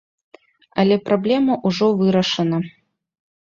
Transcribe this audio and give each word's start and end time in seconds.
Але 0.83 0.95
праблема 1.11 1.59
ўжо 1.69 1.93
вырашана. 2.03 2.57